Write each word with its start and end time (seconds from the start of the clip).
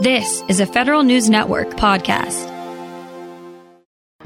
This 0.00 0.44
is 0.46 0.60
a 0.60 0.66
Federal 0.66 1.02
News 1.02 1.28
Network 1.28 1.70
podcast. 1.70 2.46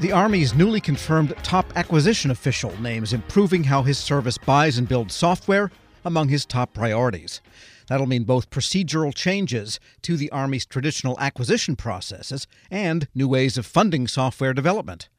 The 0.01 0.11
Army's 0.11 0.53
newly 0.53 0.79
confirmed 0.79 1.35
top 1.41 1.65
acquisition 1.75 2.29
official 2.29 2.79
names 2.79 3.11
improving 3.11 3.63
how 3.63 3.81
his 3.81 3.97
service 3.97 4.37
buys 4.37 4.77
and 4.77 4.87
builds 4.87 5.15
software 5.15 5.71
among 6.05 6.29
his 6.29 6.45
top 6.45 6.75
priorities. 6.75 7.41
That'll 7.87 8.05
mean 8.05 8.23
both 8.23 8.51
procedural 8.51 9.15
changes 9.15 9.79
to 10.03 10.15
the 10.15 10.29
Army's 10.29 10.67
traditional 10.67 11.19
acquisition 11.19 11.75
processes 11.75 12.45
and 12.69 13.07
new 13.15 13.27
ways 13.27 13.57
of 13.57 13.65
funding 13.65 14.05
software 14.05 14.53
development. 14.53 15.09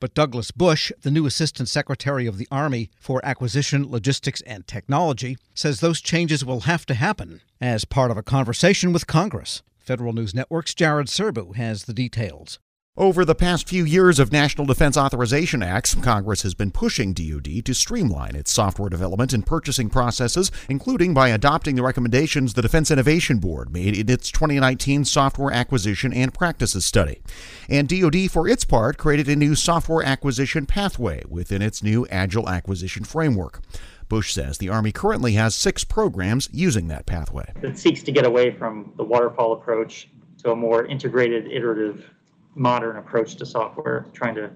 But 0.00 0.14
Douglas 0.14 0.50
Bush, 0.50 0.90
the 1.02 1.12
new 1.12 1.24
Assistant 1.24 1.68
Secretary 1.68 2.26
of 2.26 2.36
the 2.36 2.48
Army 2.50 2.90
for 2.98 3.24
Acquisition, 3.24 3.88
Logistics, 3.88 4.40
and 4.40 4.66
Technology, 4.66 5.38
says 5.54 5.78
those 5.78 6.00
changes 6.00 6.44
will 6.44 6.62
have 6.62 6.84
to 6.86 6.94
happen 6.94 7.42
as 7.60 7.84
part 7.84 8.10
of 8.10 8.16
a 8.16 8.24
conversation 8.24 8.92
with 8.92 9.06
Congress. 9.06 9.62
Federal 9.80 10.12
News 10.12 10.34
Network's 10.34 10.74
Jared 10.74 11.06
Serbu 11.06 11.56
has 11.56 11.84
the 11.84 11.94
details. 11.94 12.58
Over 12.96 13.24
the 13.24 13.34
past 13.34 13.68
few 13.68 13.84
years 13.84 14.18
of 14.18 14.30
National 14.30 14.66
Defense 14.66 14.96
Authorization 14.96 15.62
Acts, 15.62 15.94
Congress 15.94 16.42
has 16.42 16.54
been 16.54 16.70
pushing 16.70 17.14
DoD 17.14 17.64
to 17.64 17.72
streamline 17.72 18.34
its 18.34 18.52
software 18.52 18.90
development 18.90 19.32
and 19.32 19.46
purchasing 19.46 19.88
processes, 19.88 20.50
including 20.68 21.14
by 21.14 21.28
adopting 21.28 21.76
the 21.76 21.82
recommendations 21.82 22.52
the 22.52 22.62
Defense 22.62 22.90
Innovation 22.90 23.38
Board 23.38 23.72
made 23.72 23.96
in 23.96 24.10
its 24.10 24.30
2019 24.30 25.06
Software 25.06 25.50
Acquisition 25.50 26.12
and 26.12 26.34
Practices 26.34 26.84
Study. 26.84 27.22
And 27.68 27.88
DoD, 27.88 28.30
for 28.30 28.46
its 28.46 28.64
part, 28.64 28.98
created 28.98 29.28
a 29.28 29.36
new 29.36 29.54
software 29.54 30.04
acquisition 30.04 30.66
pathway 30.66 31.22
within 31.28 31.62
its 31.62 31.82
new 31.82 32.06
Agile 32.10 32.48
Acquisition 32.48 33.04
Framework. 33.04 33.62
Bush 34.10 34.34
says 34.34 34.58
the 34.58 34.68
Army 34.68 34.90
currently 34.90 35.32
has 35.34 35.54
six 35.54 35.84
programs 35.84 36.48
using 36.52 36.88
that 36.88 37.06
pathway. 37.06 37.50
It 37.62 37.78
seeks 37.78 38.02
to 38.02 38.12
get 38.12 38.26
away 38.26 38.50
from 38.50 38.92
the 38.96 39.04
waterfall 39.04 39.52
approach 39.52 40.08
to 40.42 40.50
a 40.50 40.56
more 40.56 40.84
integrated, 40.84 41.46
iterative 41.50 42.10
modern 42.56 42.96
approach 42.96 43.36
to 43.36 43.46
software, 43.46 44.06
trying 44.12 44.34
to 44.34 44.50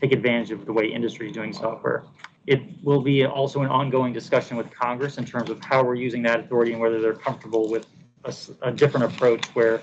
take 0.00 0.12
advantage 0.12 0.52
of 0.52 0.64
the 0.64 0.72
way 0.72 0.86
industry 0.86 1.26
is 1.26 1.32
doing 1.32 1.52
software. 1.52 2.04
It 2.46 2.62
will 2.84 3.02
be 3.02 3.24
also 3.24 3.62
an 3.62 3.68
ongoing 3.68 4.12
discussion 4.12 4.56
with 4.56 4.70
Congress 4.70 5.18
in 5.18 5.24
terms 5.24 5.50
of 5.50 5.62
how 5.62 5.82
we're 5.82 5.96
using 5.96 6.22
that 6.22 6.38
authority 6.40 6.72
and 6.72 6.80
whether 6.80 7.00
they're 7.00 7.12
comfortable 7.12 7.68
with 7.68 7.88
a, 8.24 8.34
a 8.62 8.70
different 8.70 9.12
approach 9.12 9.44
where 9.54 9.80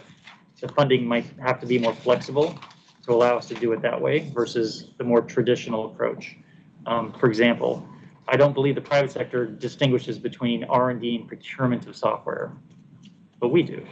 the 0.61 0.69
funding 0.69 1.05
might 1.05 1.25
have 1.39 1.59
to 1.59 1.65
be 1.65 1.77
more 1.77 1.93
flexible 1.93 2.57
to 3.03 3.11
allow 3.11 3.35
us 3.35 3.47
to 3.49 3.55
do 3.55 3.73
it 3.73 3.81
that 3.81 3.99
way 4.01 4.31
versus 4.33 4.91
the 4.97 5.03
more 5.03 5.21
traditional 5.21 5.85
approach. 5.91 6.37
Um, 6.85 7.11
for 7.19 7.27
example, 7.27 7.85
I 8.27 8.35
don't 8.37 8.53
believe 8.53 8.75
the 8.75 8.81
private 8.81 9.11
sector 9.11 9.45
distinguishes 9.45 10.19
between 10.19 10.63
R&D 10.65 11.15
and 11.15 11.27
procurement 11.27 11.87
of 11.87 11.95
software, 11.95 12.51
but 13.39 13.49
we 13.49 13.63
do. 13.63 13.85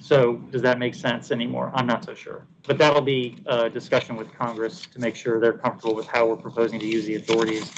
So 0.00 0.36
does 0.50 0.62
that 0.62 0.78
make 0.78 0.94
sense 0.94 1.30
anymore? 1.30 1.70
I'm 1.74 1.86
not 1.86 2.04
so 2.04 2.14
sure. 2.14 2.46
But 2.66 2.78
that'll 2.78 3.02
be 3.02 3.38
a 3.46 3.68
discussion 3.68 4.16
with 4.16 4.32
Congress 4.32 4.86
to 4.92 5.00
make 5.00 5.14
sure 5.14 5.40
they're 5.40 5.52
comfortable 5.52 5.94
with 5.94 6.06
how 6.06 6.26
we're 6.26 6.36
proposing 6.36 6.80
to 6.80 6.86
use 6.86 7.04
the 7.04 7.16
authorities 7.16 7.70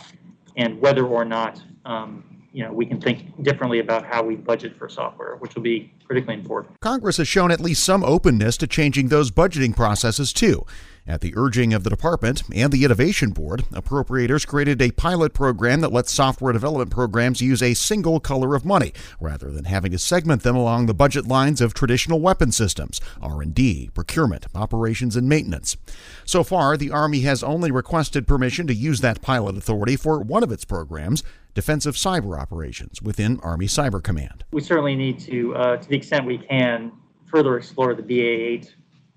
and 0.56 0.80
whether 0.80 1.06
or 1.06 1.24
not 1.24 1.62
um, 1.84 2.24
you 2.52 2.62
know 2.62 2.72
we 2.72 2.86
can 2.86 3.00
think 3.00 3.42
differently 3.42 3.78
about 3.78 4.04
how 4.04 4.22
we 4.22 4.36
budget 4.36 4.76
for 4.76 4.88
software, 4.88 5.36
which 5.36 5.54
will 5.54 5.62
be 5.62 5.92
critically 6.06 6.34
important. 6.34 6.78
Congress 6.80 7.16
has 7.16 7.26
shown 7.26 7.50
at 7.50 7.60
least 7.60 7.82
some 7.82 8.04
openness 8.04 8.56
to 8.58 8.66
changing 8.66 9.08
those 9.08 9.30
budgeting 9.30 9.74
processes 9.74 10.32
too. 10.32 10.64
At 11.04 11.20
the 11.20 11.34
urging 11.36 11.74
of 11.74 11.82
the 11.82 11.90
department 11.90 12.44
and 12.54 12.72
the 12.72 12.84
Innovation 12.84 13.30
Board, 13.30 13.64
appropriators 13.72 14.46
created 14.46 14.80
a 14.80 14.92
pilot 14.92 15.34
program 15.34 15.80
that 15.80 15.92
lets 15.92 16.12
software 16.12 16.52
development 16.52 16.92
programs 16.92 17.40
use 17.40 17.60
a 17.60 17.74
single 17.74 18.20
color 18.20 18.54
of 18.54 18.64
money 18.64 18.92
rather 19.18 19.50
than 19.50 19.64
having 19.64 19.90
to 19.90 19.98
segment 19.98 20.44
them 20.44 20.54
along 20.54 20.86
the 20.86 20.94
budget 20.94 21.26
lines 21.26 21.60
of 21.60 21.74
traditional 21.74 22.20
weapon 22.20 22.52
systems, 22.52 23.00
R&D, 23.20 23.90
procurement, 23.94 24.46
operations 24.54 25.16
and 25.16 25.28
maintenance. 25.28 25.76
So 26.24 26.44
far, 26.44 26.76
the 26.76 26.92
Army 26.92 27.22
has 27.22 27.42
only 27.42 27.72
requested 27.72 28.28
permission 28.28 28.68
to 28.68 28.74
use 28.74 29.00
that 29.00 29.22
pilot 29.22 29.56
authority 29.56 29.96
for 29.96 30.20
one 30.20 30.44
of 30.44 30.52
its 30.52 30.64
programs, 30.64 31.24
defensive 31.52 31.96
cyber 31.96 32.38
operations 32.38 33.02
within 33.02 33.40
Army 33.40 33.66
Cyber 33.66 34.00
Command. 34.00 34.44
We 34.52 34.60
certainly 34.60 34.94
need 34.94 35.18
to, 35.20 35.56
uh, 35.56 35.76
to 35.78 35.88
the 35.88 35.96
extent 35.96 36.26
we 36.26 36.38
can, 36.38 36.92
further 37.26 37.56
explore 37.56 37.92
the 37.94 38.02
BA8 38.02 38.68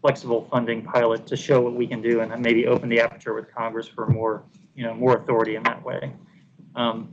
flexible 0.06 0.48
funding 0.52 0.84
pilot 0.84 1.26
to 1.26 1.36
show 1.36 1.60
what 1.60 1.74
we 1.74 1.88
can 1.88 2.00
do 2.00 2.20
and 2.20 2.32
then 2.32 2.40
maybe 2.40 2.68
open 2.68 2.88
the 2.88 3.00
aperture 3.00 3.34
with 3.34 3.52
Congress 3.52 3.88
for 3.88 4.06
more, 4.06 4.44
you 4.76 4.84
know, 4.84 4.94
more 4.94 5.18
authority 5.18 5.56
in 5.56 5.64
that 5.64 5.84
way. 5.84 6.14
Um, 6.76 7.10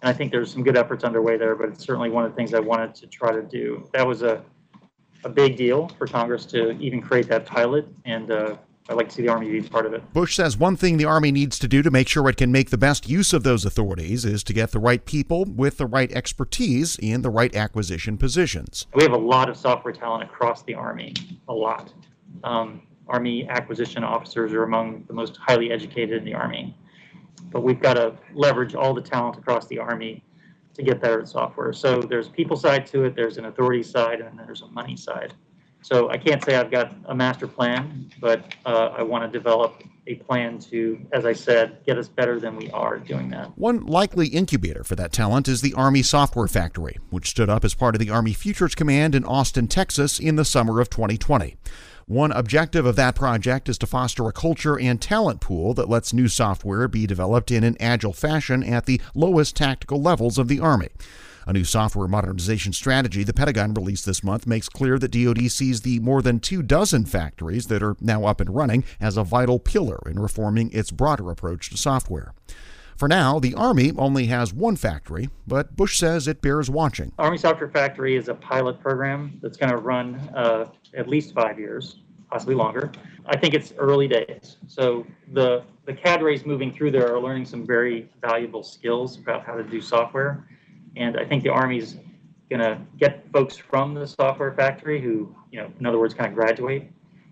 and 0.00 0.08
I 0.08 0.14
think 0.14 0.32
there's 0.32 0.50
some 0.50 0.62
good 0.62 0.78
efforts 0.78 1.04
underway 1.04 1.36
there, 1.36 1.54
but 1.54 1.68
it's 1.68 1.84
certainly 1.84 2.08
one 2.08 2.24
of 2.24 2.30
the 2.30 2.36
things 2.36 2.54
I 2.54 2.60
wanted 2.60 2.94
to 2.94 3.06
try 3.06 3.32
to 3.32 3.42
do. 3.42 3.86
That 3.92 4.06
was 4.06 4.22
a, 4.22 4.42
a 5.24 5.28
big 5.28 5.56
deal 5.56 5.88
for 5.98 6.06
Congress 6.06 6.46
to 6.46 6.70
even 6.80 7.02
create 7.02 7.28
that 7.28 7.44
pilot, 7.44 7.86
and 8.06 8.30
uh, 8.30 8.56
I'd 8.88 8.96
like 8.96 9.10
to 9.10 9.14
see 9.14 9.22
the 9.22 9.28
Army 9.28 9.50
be 9.50 9.68
part 9.68 9.84
of 9.84 9.92
it. 9.92 10.02
Bush 10.14 10.34
says 10.34 10.56
one 10.56 10.74
thing 10.74 10.96
the 10.96 11.04
Army 11.04 11.32
needs 11.32 11.58
to 11.58 11.68
do 11.68 11.82
to 11.82 11.90
make 11.90 12.08
sure 12.08 12.26
it 12.30 12.38
can 12.38 12.50
make 12.50 12.70
the 12.70 12.78
best 12.78 13.10
use 13.10 13.34
of 13.34 13.42
those 13.42 13.66
authorities 13.66 14.24
is 14.24 14.42
to 14.44 14.54
get 14.54 14.70
the 14.70 14.78
right 14.78 15.04
people 15.04 15.44
with 15.44 15.76
the 15.76 15.86
right 15.86 16.10
expertise 16.12 16.96
in 16.96 17.20
the 17.20 17.30
right 17.30 17.54
acquisition 17.54 18.16
positions. 18.16 18.86
We 18.94 19.02
have 19.02 19.12
a 19.12 19.18
lot 19.18 19.50
of 19.50 19.56
software 19.58 19.92
talent 19.92 20.24
across 20.24 20.62
the 20.62 20.74
Army, 20.74 21.12
a 21.46 21.52
lot. 21.52 21.92
Um, 22.44 22.82
Army 23.08 23.48
acquisition 23.48 24.04
officers 24.04 24.52
are 24.52 24.62
among 24.62 25.04
the 25.06 25.12
most 25.12 25.36
highly 25.36 25.72
educated 25.72 26.18
in 26.18 26.24
the 26.24 26.34
Army. 26.34 26.76
But 27.50 27.62
we've 27.62 27.80
got 27.80 27.94
to 27.94 28.14
leverage 28.34 28.74
all 28.74 28.94
the 28.94 29.02
talent 29.02 29.36
across 29.36 29.66
the 29.66 29.78
Army 29.78 30.24
to 30.74 30.82
get 30.82 31.00
better 31.00 31.20
at 31.20 31.28
software. 31.28 31.72
So 31.72 32.00
there's 32.00 32.28
people 32.28 32.56
side 32.56 32.86
to 32.88 33.04
it, 33.04 33.14
there's 33.14 33.36
an 33.36 33.46
authority 33.46 33.82
side, 33.82 34.20
and 34.20 34.38
there's 34.38 34.62
a 34.62 34.68
money 34.68 34.96
side. 34.96 35.34
So 35.82 36.08
I 36.10 36.16
can't 36.16 36.42
say 36.44 36.54
I've 36.54 36.70
got 36.70 36.94
a 37.06 37.14
master 37.14 37.48
plan, 37.48 38.10
but 38.20 38.54
uh, 38.64 38.94
I 38.96 39.02
want 39.02 39.24
to 39.24 39.38
develop 39.38 39.82
a 40.06 40.14
plan 40.14 40.58
to, 40.58 41.04
as 41.12 41.26
I 41.26 41.32
said, 41.32 41.84
get 41.84 41.98
us 41.98 42.08
better 42.08 42.38
than 42.38 42.56
we 42.56 42.70
are 42.70 42.98
doing 42.98 43.28
that. 43.30 43.56
One 43.58 43.84
likely 43.86 44.28
incubator 44.28 44.84
for 44.84 44.94
that 44.96 45.12
talent 45.12 45.48
is 45.48 45.60
the 45.60 45.74
Army 45.74 46.02
Software 46.02 46.48
Factory, 46.48 46.98
which 47.10 47.30
stood 47.30 47.50
up 47.50 47.64
as 47.64 47.74
part 47.74 47.94
of 47.94 48.00
the 48.00 48.10
Army 48.10 48.32
Futures 48.32 48.74
Command 48.74 49.14
in 49.14 49.24
Austin, 49.24 49.66
Texas 49.66 50.18
in 50.20 50.36
the 50.36 50.44
summer 50.44 50.80
of 50.80 50.88
2020. 50.88 51.56
One 52.06 52.32
objective 52.32 52.84
of 52.84 52.96
that 52.96 53.14
project 53.14 53.68
is 53.68 53.78
to 53.78 53.86
foster 53.86 54.26
a 54.26 54.32
culture 54.32 54.78
and 54.78 55.00
talent 55.00 55.40
pool 55.40 55.72
that 55.74 55.88
lets 55.88 56.12
new 56.12 56.28
software 56.28 56.88
be 56.88 57.06
developed 57.06 57.50
in 57.50 57.64
an 57.64 57.76
agile 57.78 58.12
fashion 58.12 58.62
at 58.64 58.86
the 58.86 59.00
lowest 59.14 59.56
tactical 59.56 60.00
levels 60.00 60.36
of 60.36 60.48
the 60.48 60.60
Army. 60.60 60.88
A 61.46 61.52
new 61.52 61.64
software 61.64 62.08
modernization 62.08 62.72
strategy 62.72 63.24
the 63.24 63.32
Pentagon 63.32 63.74
released 63.74 64.06
this 64.06 64.22
month 64.22 64.46
makes 64.46 64.68
clear 64.68 64.98
that 64.98 65.10
DoD 65.10 65.50
sees 65.50 65.80
the 65.80 65.98
more 66.00 66.22
than 66.22 66.38
two 66.38 66.62
dozen 66.62 67.04
factories 67.04 67.66
that 67.66 67.82
are 67.82 67.96
now 68.00 68.24
up 68.24 68.40
and 68.40 68.54
running 68.54 68.84
as 69.00 69.16
a 69.16 69.24
vital 69.24 69.58
pillar 69.58 69.98
in 70.06 70.18
reforming 70.20 70.70
its 70.72 70.90
broader 70.90 71.30
approach 71.30 71.70
to 71.70 71.76
software. 71.76 72.32
For 73.02 73.08
now, 73.08 73.40
the 73.40 73.52
Army 73.54 73.90
only 73.98 74.26
has 74.26 74.54
one 74.54 74.76
factory, 74.76 75.28
but 75.44 75.76
Bush 75.76 75.98
says 75.98 76.28
it 76.28 76.40
bears 76.40 76.70
watching. 76.70 77.10
Army 77.18 77.36
Software 77.36 77.68
Factory 77.68 78.14
is 78.14 78.28
a 78.28 78.34
pilot 78.34 78.78
program 78.78 79.40
that's 79.42 79.56
going 79.56 79.72
to 79.72 79.76
run 79.78 80.14
uh, 80.36 80.66
at 80.94 81.08
least 81.08 81.34
five 81.34 81.58
years, 81.58 81.96
possibly 82.30 82.54
longer. 82.54 82.92
I 83.26 83.36
think 83.36 83.54
it's 83.54 83.72
early 83.76 84.06
days. 84.06 84.58
So 84.68 85.04
the, 85.32 85.64
the 85.84 85.92
cadres 85.92 86.46
moving 86.46 86.72
through 86.72 86.92
there 86.92 87.12
are 87.12 87.18
learning 87.18 87.44
some 87.44 87.66
very 87.66 88.08
valuable 88.20 88.62
skills 88.62 89.18
about 89.18 89.44
how 89.44 89.56
to 89.56 89.64
do 89.64 89.80
software. 89.80 90.46
And 90.94 91.18
I 91.18 91.24
think 91.24 91.42
the 91.42 91.50
Army's 91.50 91.96
going 92.50 92.60
to 92.60 92.80
get 92.98 93.24
folks 93.32 93.56
from 93.56 93.94
the 93.94 94.06
software 94.06 94.52
factory 94.52 95.00
who, 95.00 95.34
you 95.50 95.60
know, 95.60 95.72
in 95.80 95.86
other 95.86 95.98
words, 95.98 96.14
kind 96.14 96.28
of 96.28 96.36
graduate. 96.36 96.88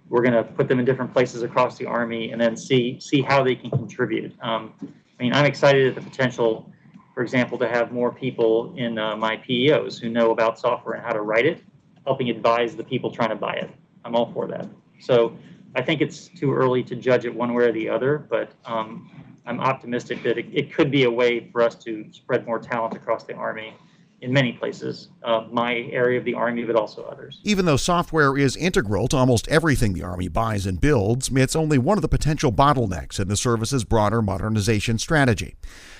We're 0.08 0.22
going 0.22 0.34
to 0.34 0.42
put 0.42 0.66
them 0.66 0.80
in 0.80 0.84
different 0.84 1.12
places 1.12 1.44
across 1.44 1.78
the 1.78 1.86
Army 1.86 2.32
and 2.32 2.40
then 2.40 2.56
see 2.56 2.98
see 2.98 3.22
how 3.22 3.44
they 3.44 3.54
can 3.54 3.70
contribute. 3.70 4.34
Um, 4.42 4.74
I 5.20 5.22
mean, 5.22 5.34
I'm 5.34 5.44
excited 5.44 5.86
at 5.86 5.94
the 5.94 6.00
potential, 6.00 6.72
for 7.12 7.22
example, 7.22 7.58
to 7.58 7.68
have 7.68 7.92
more 7.92 8.10
people 8.10 8.72
in 8.78 8.96
uh, 8.96 9.16
my 9.16 9.36
PEOs 9.36 10.00
who 10.00 10.08
know 10.08 10.30
about 10.30 10.58
software 10.58 10.94
and 10.94 11.04
how 11.04 11.12
to 11.12 11.20
write 11.20 11.44
it, 11.44 11.62
helping 12.06 12.30
advise 12.30 12.74
the 12.74 12.82
people 12.82 13.10
trying 13.10 13.28
to 13.28 13.36
buy 13.36 13.52
it. 13.52 13.70
I'm 14.02 14.16
all 14.16 14.32
for 14.32 14.46
that. 14.46 14.66
So 14.98 15.36
I 15.76 15.82
think 15.82 16.00
it's 16.00 16.28
too 16.28 16.54
early 16.54 16.82
to 16.84 16.96
judge 16.96 17.26
it 17.26 17.34
one 17.34 17.52
way 17.52 17.64
or 17.64 17.72
the 17.72 17.86
other, 17.86 18.16
but 18.16 18.52
um, 18.64 19.10
I'm 19.44 19.60
optimistic 19.60 20.22
that 20.22 20.38
it, 20.38 20.46
it, 20.54 20.72
could 20.72 20.90
be 20.90 21.04
a 21.04 21.10
way 21.10 21.50
for 21.52 21.60
us 21.60 21.74
to 21.84 22.06
spread 22.12 22.46
more 22.46 22.58
talent 22.58 22.94
across 22.94 23.24
the 23.24 23.34
Army 23.34 23.74
in 24.22 24.32
many 24.32 24.52
places, 24.52 25.08
uh, 25.22 25.46
my 25.50 25.88
area 25.90 26.18
of 26.18 26.24
the 26.24 26.34
Army, 26.34 26.64
but 26.64 26.76
also 26.76 27.02
others. 27.04 27.40
Even 27.42 27.64
though 27.64 27.78
software 27.78 28.36
is 28.36 28.54
integral 28.56 29.08
to 29.08 29.16
almost 29.16 29.48
everything 29.48 29.94
the 29.94 30.02
Army 30.02 30.28
buys 30.28 30.66
and 30.66 30.80
builds, 30.80 31.30
it's 31.34 31.56
only 31.56 31.78
one 31.78 31.96
of 31.96 32.02
the 32.02 32.08
potential 32.08 32.52
bottlenecks 32.52 33.18
in 33.18 33.28
the 33.28 33.36
service's 33.36 33.84
broader 33.84 34.20
modernization 34.20 34.98
strategy. 34.98 35.56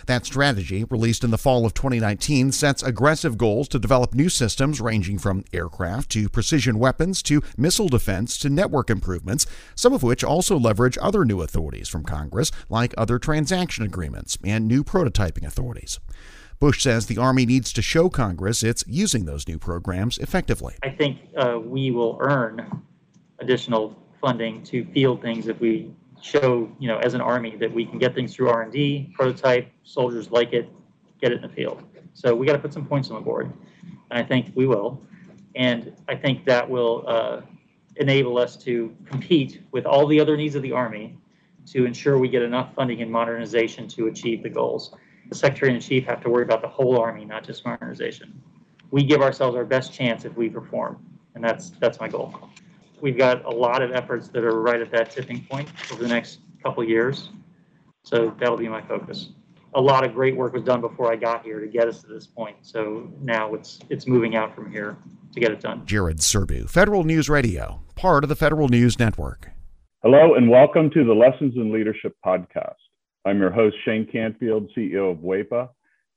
That 0.06 0.26
strategy, 0.26 0.84
released 0.84 1.24
in 1.24 1.30
the 1.30 1.38
fall 1.38 1.64
of 1.64 1.72
2019, 1.72 2.52
sets 2.52 2.82
aggressive 2.82 3.38
goals 3.38 3.68
to 3.68 3.78
develop 3.78 4.14
new 4.14 4.28
systems 4.28 4.80
ranging 4.80 5.18
from 5.18 5.44
aircraft 5.52 6.10
to 6.10 6.28
precision 6.28 6.78
weapons 6.78 7.22
to 7.24 7.42
missile 7.56 7.88
defense 7.88 8.36
to 8.38 8.50
network 8.50 8.90
improvements, 8.90 9.46
some 9.74 9.92
of 9.92 10.02
which 10.02 10.24
also 10.24 10.58
leverage 10.58 10.98
other 11.00 11.24
new 11.24 11.40
authorities 11.40 11.88
from 11.88 12.04
Congress, 12.04 12.52
like 12.68 12.92
other 12.98 13.18
transaction 13.18 13.84
agreements 13.84 14.36
and 14.44 14.66
new 14.66 14.84
prototyping 14.84 15.46
authorities. 15.46 16.00
Bush 16.60 16.82
says 16.82 17.06
the 17.06 17.16
Army 17.16 17.46
needs 17.46 17.72
to 17.72 17.80
show 17.80 18.10
Congress 18.10 18.62
it's 18.62 18.84
using 18.86 19.24
those 19.24 19.48
new 19.48 19.58
programs 19.58 20.18
effectively. 20.18 20.74
I 20.82 20.90
think 20.90 21.18
uh, 21.34 21.58
we 21.58 21.90
will 21.90 22.18
earn 22.20 22.82
additional 23.38 23.96
funding 24.20 24.62
to 24.64 24.84
field 24.92 25.22
things 25.22 25.48
if 25.48 25.58
we 25.58 25.90
show, 26.20 26.70
you 26.78 26.86
know, 26.86 26.98
as 26.98 27.14
an 27.14 27.22
Army 27.22 27.56
that 27.56 27.72
we 27.72 27.86
can 27.86 27.98
get 27.98 28.14
things 28.14 28.34
through 28.34 28.50
R&D, 28.50 29.10
prototype, 29.14 29.72
soldiers 29.84 30.30
like 30.30 30.52
it, 30.52 30.68
get 31.18 31.32
it 31.32 31.36
in 31.36 31.40
the 31.40 31.48
field. 31.48 31.82
So 32.12 32.34
we 32.34 32.46
got 32.46 32.52
to 32.52 32.58
put 32.58 32.74
some 32.74 32.84
points 32.84 33.08
on 33.08 33.14
the 33.14 33.22
board, 33.22 33.50
and 34.10 34.22
I 34.22 34.22
think 34.22 34.52
we 34.54 34.66
will. 34.66 35.00
And 35.56 35.96
I 36.08 36.14
think 36.14 36.44
that 36.44 36.68
will 36.68 37.04
uh, 37.06 37.40
enable 37.96 38.36
us 38.36 38.58
to 38.58 38.94
compete 39.06 39.62
with 39.72 39.86
all 39.86 40.06
the 40.06 40.20
other 40.20 40.36
needs 40.36 40.56
of 40.56 40.62
the 40.62 40.72
Army 40.72 41.16
to 41.68 41.86
ensure 41.86 42.18
we 42.18 42.28
get 42.28 42.42
enough 42.42 42.74
funding 42.74 43.00
and 43.00 43.10
modernization 43.10 43.88
to 43.88 44.08
achieve 44.08 44.42
the 44.42 44.50
goals. 44.50 44.94
The 45.30 45.36
Secretary 45.36 45.72
and 45.72 45.80
the 45.80 45.86
Chief 45.86 46.04
have 46.06 46.20
to 46.22 46.28
worry 46.28 46.42
about 46.42 46.60
the 46.60 46.68
whole 46.68 46.98
Army, 46.98 47.24
not 47.24 47.44
just 47.44 47.64
modernization. 47.64 48.42
We 48.90 49.04
give 49.04 49.22
ourselves 49.22 49.56
our 49.56 49.64
best 49.64 49.92
chance 49.92 50.24
if 50.24 50.36
we 50.36 50.48
perform, 50.48 51.00
and 51.36 51.42
that's 51.42 51.70
that's 51.78 52.00
my 52.00 52.08
goal. 52.08 52.34
We've 53.00 53.16
got 53.16 53.44
a 53.44 53.50
lot 53.50 53.80
of 53.80 53.92
efforts 53.92 54.26
that 54.28 54.42
are 54.44 54.60
right 54.60 54.80
at 54.80 54.90
that 54.90 55.12
tipping 55.12 55.44
point 55.44 55.68
over 55.92 56.02
the 56.02 56.08
next 56.08 56.40
couple 56.64 56.82
years, 56.82 57.30
so 58.02 58.34
that'll 58.40 58.56
be 58.56 58.68
my 58.68 58.82
focus. 58.82 59.30
A 59.74 59.80
lot 59.80 60.04
of 60.04 60.14
great 60.14 60.36
work 60.36 60.52
was 60.52 60.64
done 60.64 60.80
before 60.80 61.12
I 61.12 61.14
got 61.14 61.44
here 61.44 61.60
to 61.60 61.68
get 61.68 61.86
us 61.86 62.02
to 62.02 62.08
this 62.08 62.26
point, 62.26 62.56
so 62.62 63.08
now 63.20 63.54
it's 63.54 63.78
it's 63.88 64.08
moving 64.08 64.34
out 64.34 64.52
from 64.52 64.68
here 64.68 64.96
to 65.32 65.38
get 65.38 65.52
it 65.52 65.60
done. 65.60 65.86
Jared 65.86 66.18
Serbu, 66.18 66.68
Federal 66.68 67.04
News 67.04 67.28
Radio, 67.28 67.82
part 67.94 68.24
of 68.24 68.28
the 68.28 68.36
Federal 68.36 68.68
News 68.68 68.98
Network. 68.98 69.50
Hello, 70.02 70.34
and 70.34 70.50
welcome 70.50 70.90
to 70.90 71.04
the 71.04 71.14
Lessons 71.14 71.54
in 71.54 71.72
Leadership 71.72 72.16
podcast. 72.26 72.74
I'm 73.26 73.38
your 73.38 73.50
host, 73.50 73.76
Shane 73.84 74.06
Canfield, 74.10 74.70
CEO 74.74 75.10
of 75.10 75.18
WEPA, 75.18 75.68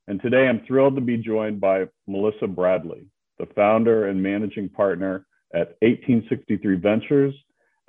and 0.08 0.22
today 0.22 0.48
I'm 0.48 0.64
thrilled 0.66 0.96
to 0.96 1.02
be 1.02 1.18
joined 1.18 1.60
by 1.60 1.88
Melissa 2.08 2.48
Bradley, 2.48 3.08
the 3.40 3.46
founder 3.58 4.08
and 4.08 4.24
managing 4.24 4.70
partner 4.70 5.26
at 5.54 5.76
1863 5.82 6.78
Ventures, 6.78 7.36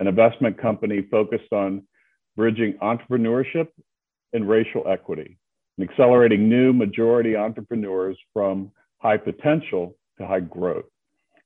an 0.00 0.08
investment 0.08 0.60
company 0.60 1.06
focused 1.12 1.52
on 1.52 1.84
bridging 2.36 2.72
entrepreneurship 2.82 3.68
and 4.32 4.48
racial 4.48 4.82
equity 4.88 5.38
and 5.78 5.88
accelerating 5.88 6.48
new 6.48 6.72
majority 6.72 7.36
entrepreneurs 7.36 8.18
from 8.32 8.72
high 8.98 9.16
potential 9.16 9.96
to 10.18 10.26
high 10.26 10.40
growth. 10.40 10.86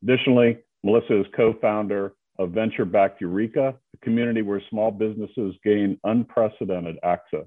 Additionally, 0.02 0.56
Melissa 0.82 1.20
is 1.20 1.26
co 1.36 1.52
founder 1.60 2.14
of 2.38 2.52
Venture 2.52 2.86
Backed 2.86 3.20
Ureeka, 3.20 3.74
a 3.74 3.96
community 4.02 4.40
where 4.40 4.62
small 4.70 4.90
businesses 4.90 5.54
gain 5.62 6.00
unprecedented 6.04 6.96
access 7.02 7.46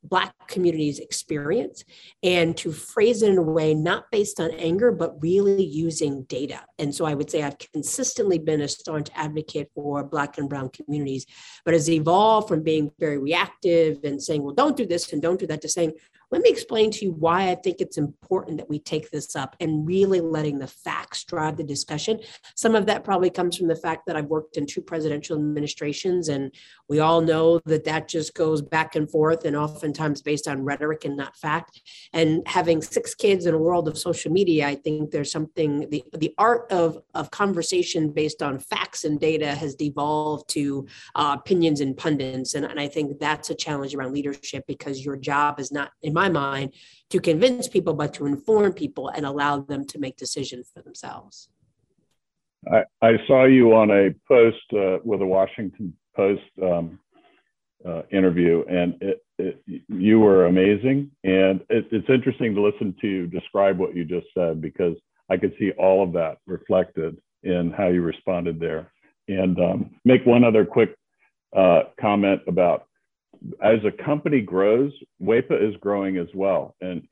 black 0.03 0.33
communities 0.47 0.99
experience 0.99 1.83
and 2.23 2.57
to 2.57 2.71
phrase 2.71 3.21
it 3.21 3.29
in 3.29 3.37
a 3.37 3.41
way 3.41 3.73
not 3.73 4.05
based 4.11 4.39
on 4.39 4.51
anger 4.51 4.91
but 4.91 5.21
really 5.21 5.63
using 5.63 6.23
data 6.23 6.59
and 6.79 6.93
so 6.93 7.05
i 7.05 7.13
would 7.13 7.29
say 7.29 7.43
i've 7.43 7.57
consistently 7.73 8.39
been 8.39 8.61
a 8.61 8.67
staunch 8.67 9.09
advocate 9.13 9.69
for 9.75 10.03
black 10.03 10.37
and 10.39 10.49
brown 10.49 10.69
communities 10.69 11.25
but 11.65 11.73
has 11.73 11.89
evolved 11.89 12.47
from 12.47 12.63
being 12.63 12.91
very 12.99 13.19
reactive 13.19 13.99
and 14.03 14.21
saying 14.21 14.41
well 14.41 14.55
don't 14.55 14.75
do 14.75 14.85
this 14.87 15.13
and 15.13 15.21
don't 15.21 15.39
do 15.39 15.47
that 15.47 15.61
to 15.61 15.69
saying 15.69 15.93
let 16.31 16.41
me 16.41 16.49
explain 16.49 16.91
to 16.91 17.05
you 17.05 17.11
why 17.11 17.49
I 17.49 17.55
think 17.55 17.81
it's 17.81 17.97
important 17.97 18.57
that 18.57 18.69
we 18.69 18.79
take 18.79 19.11
this 19.11 19.35
up 19.35 19.55
and 19.59 19.85
really 19.85 20.21
letting 20.21 20.59
the 20.59 20.67
facts 20.67 21.25
drive 21.25 21.57
the 21.57 21.63
discussion. 21.63 22.21
Some 22.55 22.73
of 22.73 22.85
that 22.85 23.03
probably 23.03 23.29
comes 23.29 23.57
from 23.57 23.67
the 23.67 23.75
fact 23.75 24.05
that 24.07 24.15
I've 24.15 24.25
worked 24.25 24.55
in 24.55 24.65
two 24.65 24.81
presidential 24.81 25.37
administrations, 25.37 26.29
and 26.29 26.53
we 26.87 27.01
all 27.01 27.19
know 27.19 27.59
that 27.65 27.83
that 27.83 28.07
just 28.07 28.33
goes 28.33 28.61
back 28.61 28.95
and 28.95 29.11
forth 29.11 29.43
and 29.43 29.57
oftentimes 29.91 30.21
based 30.21 30.47
on 30.47 30.63
rhetoric 30.63 31.05
and 31.05 31.17
not 31.17 31.35
fact. 31.35 31.81
And 32.13 32.41
having 32.47 32.81
six 32.81 33.13
kids 33.13 33.45
in 33.45 33.53
a 33.53 33.57
world 33.57 33.87
of 33.87 33.97
social 33.97 34.31
media, 34.31 34.67
I 34.67 34.75
think 34.75 35.11
there's 35.11 35.31
something, 35.31 35.89
the, 35.89 36.03
the 36.17 36.33
art 36.37 36.71
of, 36.71 37.01
of 37.13 37.31
conversation 37.31 38.11
based 38.11 38.41
on 38.41 38.59
facts 38.59 39.03
and 39.03 39.19
data 39.19 39.53
has 39.53 39.75
devolved 39.75 40.49
to 40.49 40.87
uh, 41.15 41.35
opinions 41.39 41.81
and 41.81 41.95
pundits. 41.97 42.55
And, 42.55 42.65
and 42.65 42.79
I 42.79 42.87
think 42.87 43.19
that's 43.19 43.49
a 43.49 43.55
challenge 43.55 43.93
around 43.93 44.13
leadership 44.13 44.63
because 44.67 45.03
your 45.03 45.17
job 45.17 45.59
is 45.59 45.71
not, 45.71 45.91
in 46.01 46.13
my 46.13 46.29
mind, 46.29 46.73
to 47.09 47.19
convince 47.19 47.67
people, 47.67 47.93
but 47.93 48.13
to 48.15 48.25
inform 48.25 48.73
people 48.73 49.09
and 49.09 49.25
allow 49.25 49.59
them 49.59 49.85
to 49.87 49.99
make 49.99 50.15
decisions 50.15 50.71
for 50.73 50.81
themselves. 50.81 51.49
I, 52.71 52.83
I 53.01 53.17
saw 53.27 53.45
you 53.45 53.73
on 53.73 53.89
a 53.89 54.13
post 54.27 54.57
uh, 54.73 54.97
with 55.03 55.21
a 55.21 55.25
Washington 55.25 55.93
Post 56.15 56.51
um, 56.61 56.99
uh, 57.85 58.03
interview, 58.11 58.63
and 58.69 58.95
it, 59.01 59.23
it, 59.37 59.63
you 59.87 60.19
were 60.19 60.45
amazing. 60.45 61.11
And 61.23 61.61
it, 61.69 61.87
it's 61.91 62.09
interesting 62.09 62.55
to 62.55 62.61
listen 62.61 62.95
to 63.01 63.07
you 63.07 63.27
describe 63.27 63.77
what 63.77 63.95
you 63.95 64.05
just 64.05 64.27
said 64.37 64.61
because 64.61 64.95
I 65.29 65.37
could 65.37 65.53
see 65.59 65.71
all 65.77 66.03
of 66.03 66.13
that 66.13 66.37
reflected 66.45 67.17
in 67.43 67.73
how 67.75 67.87
you 67.87 68.01
responded 68.01 68.59
there. 68.59 68.91
And 69.27 69.59
um, 69.59 69.91
make 70.03 70.25
one 70.25 70.43
other 70.43 70.65
quick 70.65 70.95
uh, 71.55 71.83
comment 71.99 72.41
about 72.47 72.87
as 73.63 73.79
a 73.85 74.03
company 74.03 74.41
grows, 74.41 74.91
WEPA 75.21 75.69
is 75.69 75.75
growing 75.81 76.17
as 76.17 76.27
well. 76.33 76.75
And 76.81 77.07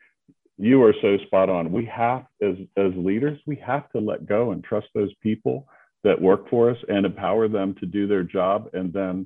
you 0.58 0.84
are 0.84 0.94
so 1.02 1.18
spot 1.26 1.50
on. 1.50 1.72
We 1.72 1.86
have, 1.86 2.26
as, 2.42 2.56
as 2.78 2.92
leaders, 2.96 3.40
we 3.48 3.56
have 3.66 3.90
to 3.92 4.00
let 4.00 4.28
go 4.28 4.52
and 4.52 4.64
trust 4.64 4.88
those 4.94 5.14
people 5.24 5.68
that 6.04 6.22
work 6.22 6.50
for 6.50 6.70
us 6.70 6.78
and 6.88 7.06
empower 7.06 7.48
them 7.48 7.76
to 7.80 7.86
do 7.86 8.08
their 8.08 8.24
job 8.24 8.70
and 8.74 8.94
then 8.94 9.26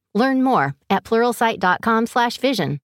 Learn 0.13 0.43
more 0.43 0.75
at 0.89 1.03
pluralsight.com/vision. 1.03 2.79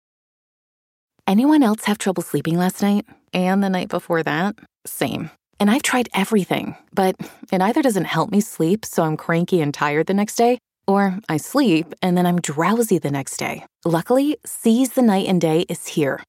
Anyone 1.25 1.63
else 1.63 1.85
have 1.85 1.97
trouble 1.97 2.23
sleeping 2.23 2.57
last 2.57 2.81
night 2.81 3.05
and 3.33 3.63
the 3.63 3.69
night 3.69 3.87
before 3.87 4.23
that? 4.23 4.55
Same. 4.85 5.29
And 5.59 5.71
I've 5.71 5.83
tried 5.83 6.09
everything, 6.13 6.75
but 6.93 7.15
it 7.51 7.61
either 7.61 7.81
doesn't 7.81 8.05
help 8.05 8.29
me 8.29 8.41
sleep, 8.41 8.83
so 8.83 9.03
I'm 9.03 9.15
cranky 9.15 9.61
and 9.61 9.73
tired 9.73 10.07
the 10.07 10.13
next 10.13 10.35
day, 10.35 10.57
or 10.85 11.19
I 11.29 11.37
sleep 11.37 11.93
and 12.01 12.17
then 12.17 12.25
I'm 12.25 12.41
drowsy 12.41 12.99
the 12.99 13.11
next 13.11 13.37
day. 13.37 13.65
Luckily, 13.85 14.35
Seize 14.45 14.91
the 14.93 15.01
Night 15.01 15.27
and 15.27 15.39
Day 15.39 15.65
is 15.69 15.87
here 15.87 16.19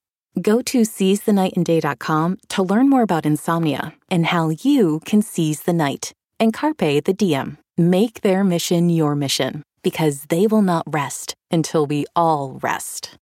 Go 0.41 0.63
to 0.63 0.81
seizethenightandday.com 0.81 2.39
to 2.49 2.63
learn 2.63 2.91
more 2.91 3.03
about 3.03 3.27
insomnia 3.27 3.95
and 4.11 4.27
how 4.27 4.49
you 4.49 5.01
can 5.05 5.23
seize 5.23 5.63
the 5.63 5.73
night. 5.73 6.13
And 6.41 6.53
Carpe 6.53 7.05
the 7.05 7.15
DM. 7.15 7.59
Make 7.79 8.23
their 8.23 8.43
mission 8.43 8.91
your 8.91 9.15
mission 9.15 9.63
because 9.85 10.25
they 10.31 10.49
will 10.49 10.63
not 10.63 10.83
rest 10.93 11.35
until 11.53 11.87
we 11.87 12.07
all 12.17 12.59
rest. 12.61 13.17